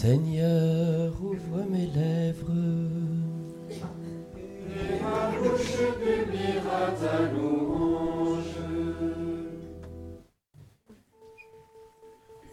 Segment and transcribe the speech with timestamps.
[0.00, 2.52] Seigneur, ouvre mes lèvres.
[3.68, 8.60] Et ma bouche publiera ta louange.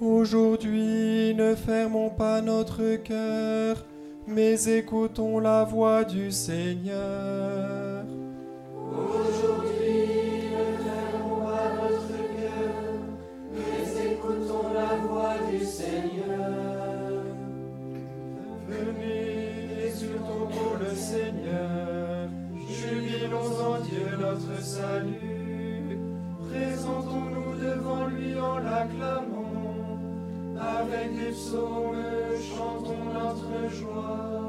[0.02, 3.86] Aujourd'hui, ne fermons pas notre cœur,
[4.26, 7.85] mais écoutons la voix du Seigneur.
[24.36, 26.00] notre salut.
[26.50, 29.46] Présentons-nous devant lui en l'acclamant.
[30.60, 31.96] Avec des psaumes,
[32.56, 34.45] chantons notre joie.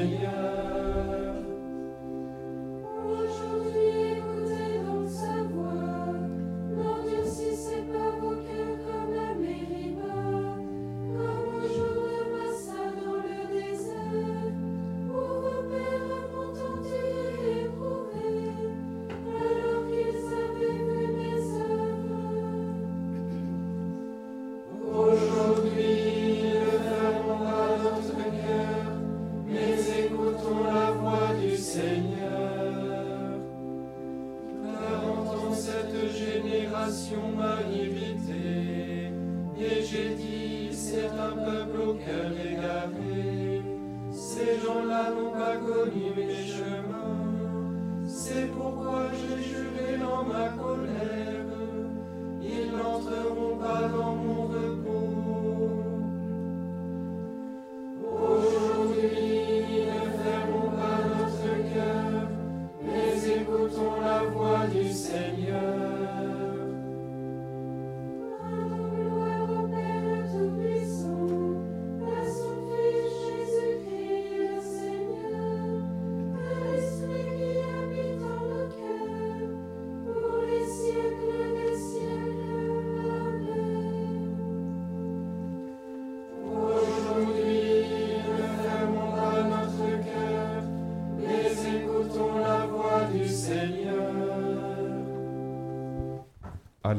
[0.00, 0.39] Hallelujah.
[44.70, 48.06] gens-là n'ont pas connu mes chemins.
[48.06, 51.44] C'est pourquoi j'ai juré dans ma colère,
[52.42, 54.69] ils n'entreront pas dans mon repos.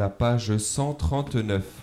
[0.02, 1.81] la page 139.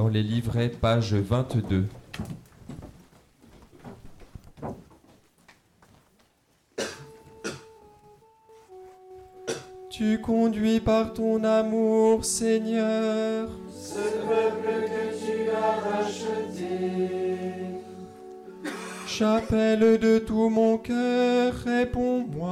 [0.00, 1.84] dans les livrets, page 22.
[9.90, 17.50] Tu conduis par ton amour, Seigneur, ce peuple que tu as racheté.
[19.06, 22.48] J'appelle de tout mon cœur, réponds-moi.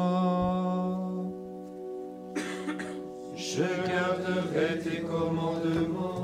[3.35, 6.18] Je garderai tes commandements.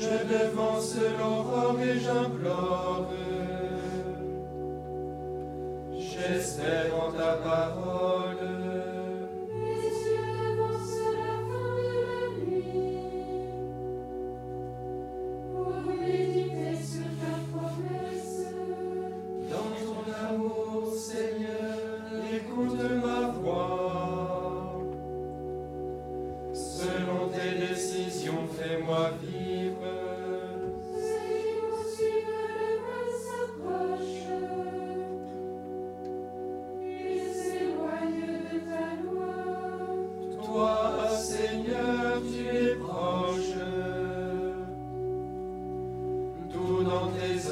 [0.00, 3.08] je devance l'aurore et j'implore.
[5.92, 8.29] J'espère en ta parole.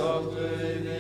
[0.01, 0.98] of the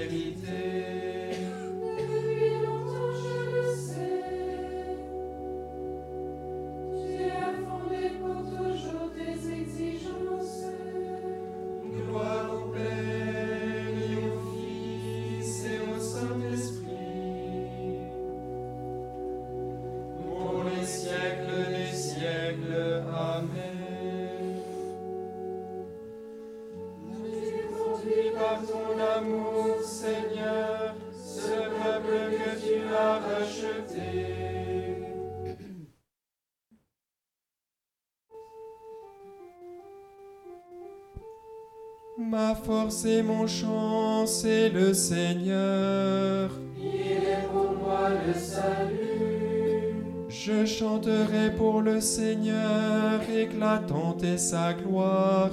[42.20, 46.50] Ma force et mon chant, c'est le Seigneur.
[46.76, 49.94] Il est pour moi le salut.
[50.28, 55.52] Je chanterai pour le Seigneur, éclatante est sa gloire.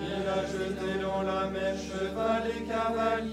[0.00, 3.31] Il a jeté dans la mer cheval et cavalier.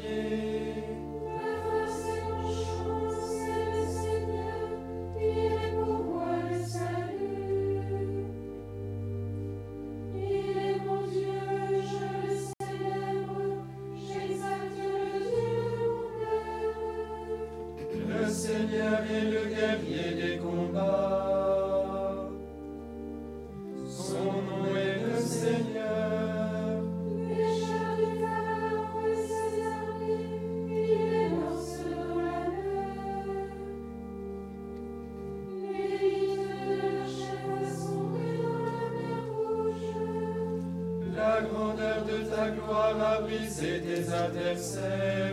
[42.90, 45.29] âme a brisé tes adversaires.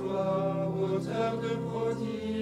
[0.00, 2.39] toi, auteur de prodiges.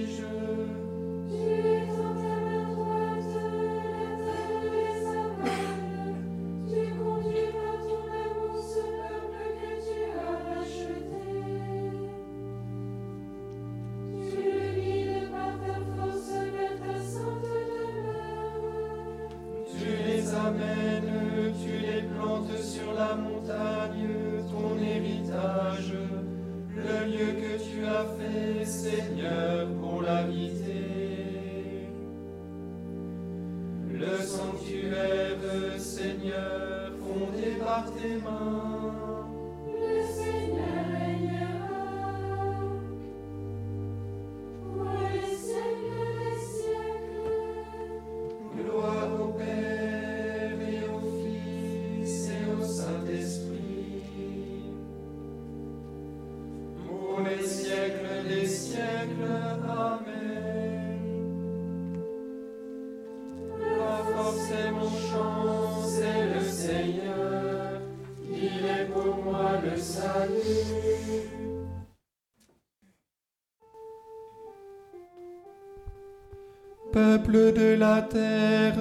[77.59, 78.77] De la terre,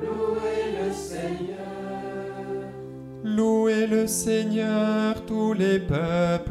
[0.00, 1.58] Louez le Seigneur.
[3.24, 6.41] louez le Seigneur tous les peuples.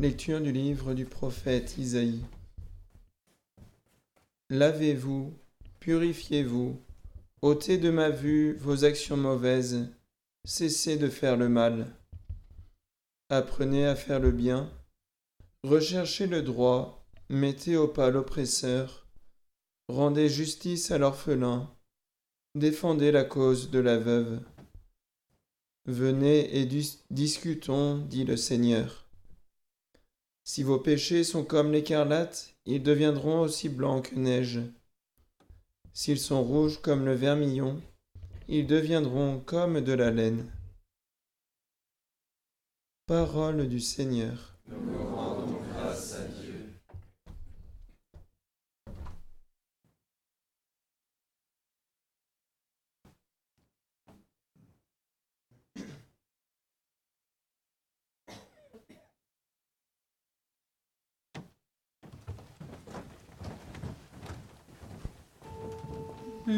[0.00, 2.24] Lecture du livre du prophète Isaïe.
[4.48, 5.34] Lavez-vous,
[5.78, 6.80] purifiez-vous,
[7.42, 9.90] ôtez de ma vue vos actions mauvaises,
[10.46, 11.94] cessez de faire le mal.
[13.28, 14.72] Apprenez à faire le bien,
[15.64, 19.06] recherchez le droit, mettez au pas l'oppresseur,
[19.90, 21.70] rendez justice à l'orphelin,
[22.54, 24.40] défendez la cause de la veuve.
[25.84, 29.09] Venez et dis- discutons, dit le Seigneur.
[30.42, 34.60] Si vos péchés sont comme l'écarlate, ils deviendront aussi blancs que neige.
[35.92, 37.80] S'ils sont rouges comme le vermillon,
[38.48, 40.50] ils deviendront comme de la laine.
[43.06, 44.56] Parole du Seigneur.
[44.68, 46.50] Nous rendons grâce à Dieu.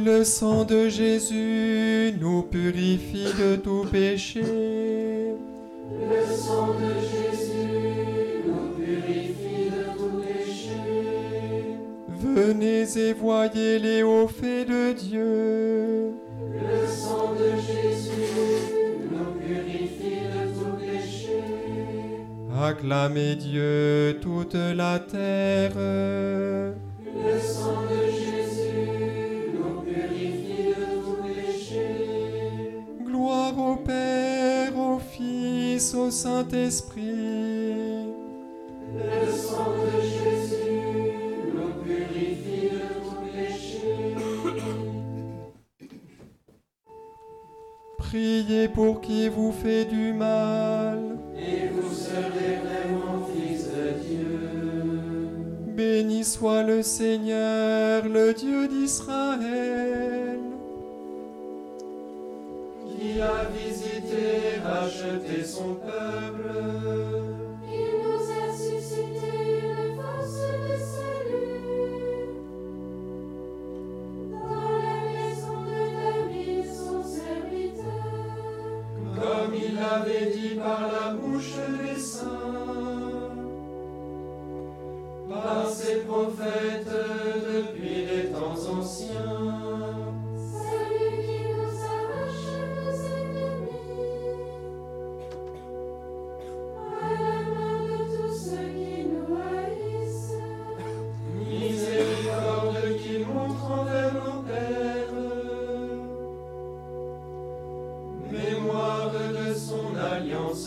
[0.05, 4.41] Le sang de Jésus nous purifie de tout péché.
[4.43, 11.77] Le sang de Jésus nous purifie de tout péché.
[12.09, 16.15] Venez et voyez les hauts faits de Dieu.
[16.53, 18.11] Le sang de Jésus
[19.09, 21.43] nous purifie de tout péché.
[22.61, 25.77] Acclamez Dieu toute la terre.
[25.77, 28.72] Le sang de Jésus
[35.83, 37.03] Fils, au Saint-Esprit.
[38.95, 40.81] Le sang de Jésus
[41.55, 44.15] nous purifie de tout péché.
[47.99, 51.19] Priez pour qui vous fait du mal.
[51.37, 54.41] Et vous serez vraiment fils de Dieu.
[55.75, 60.52] Béni soit le Seigneur, le Dieu d'Israël.
[63.23, 66.72] A visité, racheté son peuple.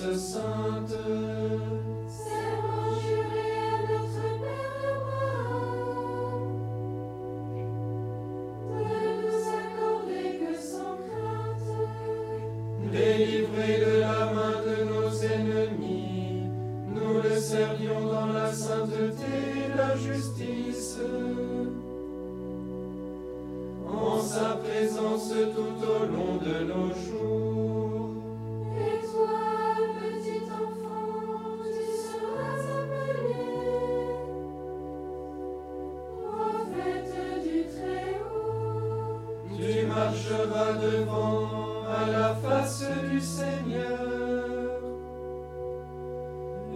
[0.06, 0.85] Alliance sainte.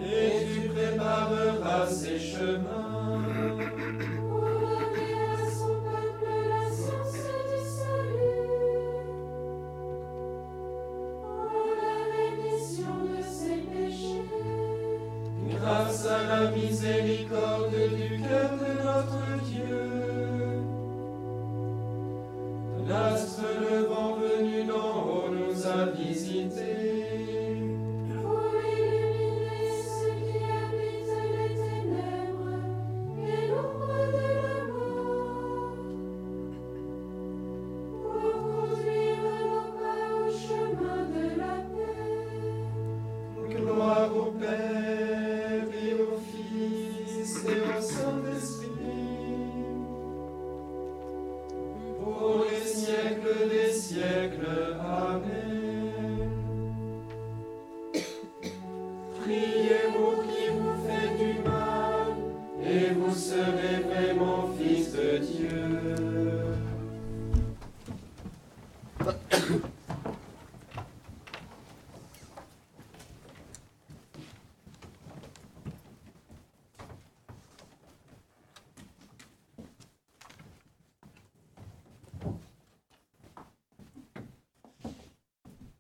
[0.01, 2.98] Et tu prépareras ses chemins.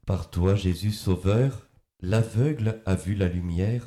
[0.09, 1.69] Par toi, Jésus Sauveur,
[2.01, 3.85] l'aveugle a vu la lumière,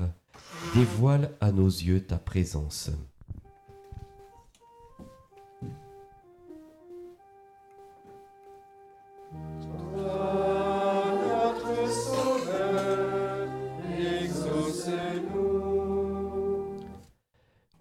[0.73, 2.93] dévoile à nos yeux ta présence.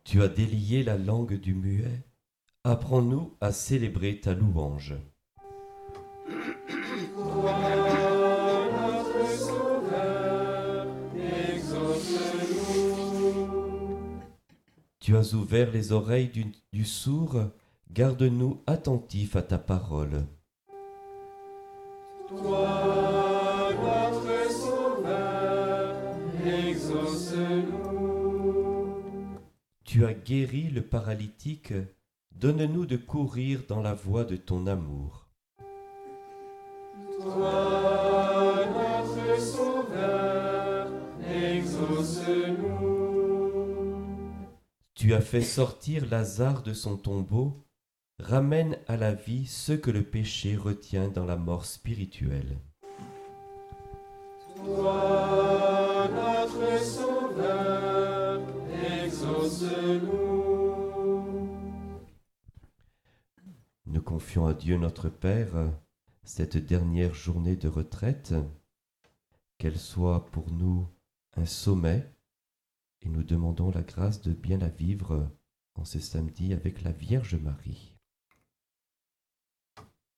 [0.04, 2.08] Tu as délié la langue du muet,
[2.63, 4.95] apprends-nous à célébrer ta louange.
[15.12, 16.32] Tu as ouvert les oreilles
[16.71, 17.41] du, sourd,
[17.91, 20.26] garde-nous attentifs à ta parole.
[22.30, 27.36] Toi, notre Sauveur, exauce-nous.
[29.84, 31.74] Tu as guéri le paralytique,
[32.32, 35.28] donne-nous de courir dans la voie de ton amour.
[37.19, 40.88] Toi, notre Sauveur,
[41.30, 42.61] exauce-nous.
[45.01, 47.65] Tu as fait sortir Lazare de son tombeau,
[48.19, 52.59] ramène à la vie ceux que le péché retient dans la mort spirituelle.
[63.87, 65.71] Nous confions à Dieu notre Père
[66.23, 68.35] cette dernière journée de retraite,
[69.57, 70.87] qu'elle soit pour nous
[71.37, 72.07] un sommet,
[73.03, 75.29] et nous demandons la grâce de bien la vivre
[75.75, 77.95] en ce samedi avec la Vierge Marie.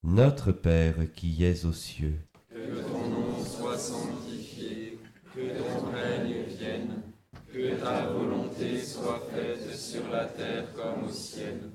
[0.04, 2.20] Notre Père qui es aux cieux,
[2.50, 5.00] Que ton nom soit sanctifié,
[5.34, 7.04] que ton règne vienne,
[7.48, 11.72] que ta volonté soit faite sur la terre comme au ciel.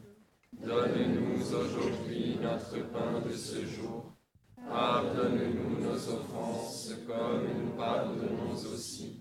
[0.60, 4.12] Donne-nous aujourd'hui notre pain de ce jour.
[4.68, 9.17] Pardonne-nous nos offenses comme nous pardonnons aussi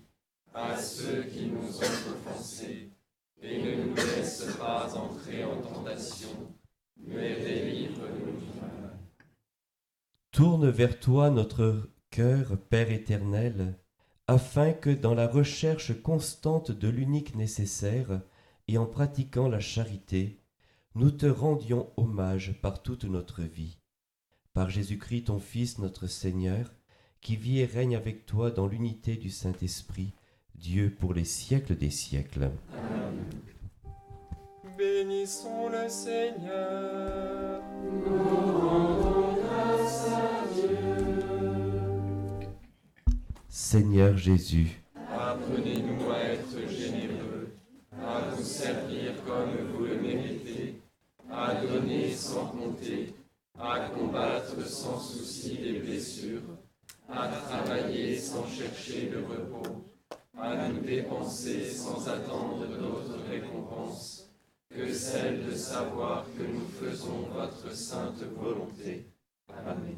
[0.58, 2.90] à ceux qui nous ont offensés.
[3.40, 6.30] Et ne nous laisse pas entrer en tentation,
[6.96, 8.32] mais délivre-nous.
[10.32, 13.78] Tourne vers toi notre cœur, Père éternel,
[14.26, 18.20] afin que dans la recherche constante de l'unique nécessaire
[18.66, 20.42] et en pratiquant la charité,
[20.96, 23.78] nous te rendions hommage par toute notre vie.
[24.52, 26.74] Par Jésus-Christ, ton Fils, notre Seigneur,
[27.20, 30.12] qui vit et règne avec toi dans l'unité du Saint-Esprit,
[30.60, 32.50] Dieu pour les siècles des siècles.
[34.76, 37.62] Bénissons le Seigneur.
[43.48, 44.80] Seigneur Jésus,
[45.14, 47.50] Apprenez-nous à être généreux,
[48.00, 50.80] à vous servir comme vous le méritez,
[51.30, 53.14] à donner sans compter,
[53.58, 56.40] à combattre sans souci les blessures,
[57.10, 59.84] à travailler sans chercher le repos,
[60.40, 64.30] à nous dépenser sans attendre d'autres récompenses,
[64.70, 69.06] que celle de savoir que nous faisons votre sainte volonté.
[69.48, 69.96] Amen.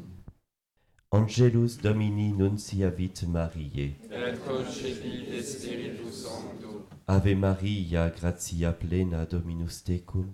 [1.13, 3.95] Angelus Domini nunciavit Mariae.
[4.09, 6.87] Et concepit de Spiritus Sancto.
[7.05, 10.33] Ave Maria, gratia plena Dominus tecum,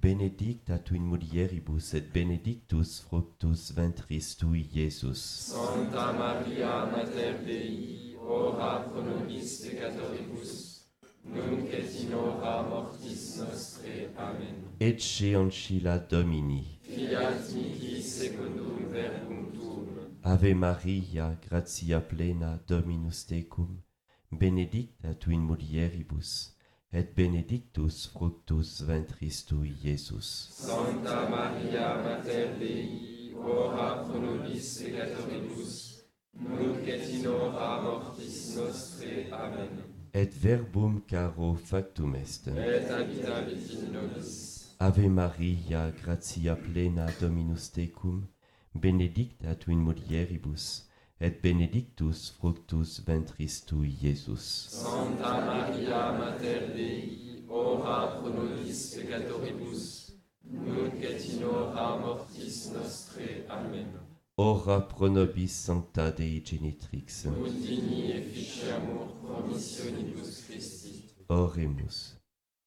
[0.00, 5.50] benedicta tu in mulieribus et benedictus fructus ventris tui, Iesus.
[5.50, 10.86] Santa Maria Mater Dei, ora pro nobis peccatoribus,
[11.24, 14.10] nunc et in hora mortis nostrae.
[14.16, 14.64] Amen.
[14.78, 16.78] Ecce ancilla Domini.
[16.82, 19.88] Fiat mihi secundum verbum tuum.
[20.24, 23.82] Ave Maria, gratia plena Dominus tecum,
[24.30, 26.52] benedicta tu in mulieribus,
[26.92, 30.48] et benedictus fructus ventris tui, Iesus.
[30.52, 35.91] Santa Maria Mater Dei, ora pro nobis peccatoribus,
[36.40, 39.28] Nunc et in hora mortis nostre.
[39.32, 39.82] Amen.
[40.14, 42.48] Et verbum caro factum est.
[42.48, 44.74] Et habitavit in nobis.
[44.80, 48.26] Ave Maria, gratia plena Dominus tecum,
[48.74, 50.88] benedicta tu in mulieribus,
[51.20, 54.68] et benedictus fructus ventris tui, Iesus.
[54.70, 60.16] Santa Maria, Mater Dei, ora pro nobis peccatoribus,
[60.50, 63.44] nunc et in hora mortis nostre.
[63.48, 64.01] Amen
[64.36, 67.26] ora pro nobis sancta Dei genitrix.
[67.26, 71.04] Undini et ficiamur promissionibus Christi.
[71.28, 72.16] Oremus.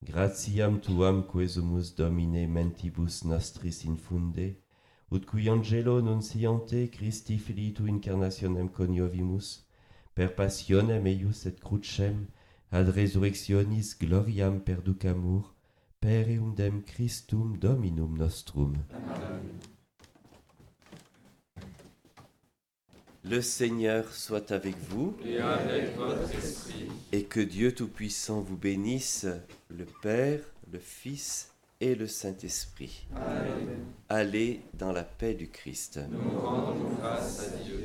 [0.04, 4.58] Gratiam tuam quesumus Domine mentibus nostris infunde,
[5.10, 9.66] ut cui angelo nunciante Christi filii tu incarnationem coniovimus,
[10.14, 12.28] per passionem eius et crucem,
[12.70, 15.56] ad resurrectionis gloriam perducamur,
[16.00, 18.76] per eundem Christum Dominum nostrum.
[18.94, 19.75] Amen.
[23.28, 26.88] Le Seigneur soit avec vous Et avec votre esprit.
[27.12, 29.26] et que Dieu Tout-Puissant vous bénisse,
[29.76, 30.40] le Père,
[30.72, 31.50] le Fils
[31.82, 33.08] et le Saint-Esprit.
[33.16, 33.80] Amen.
[34.10, 36.00] Allez dans la paix du Christ.
[36.12, 37.85] Nous rendons grâce à Dieu.